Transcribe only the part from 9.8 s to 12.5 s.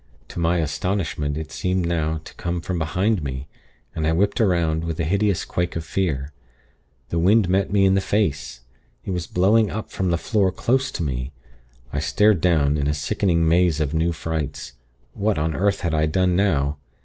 from the floor close to me. I stared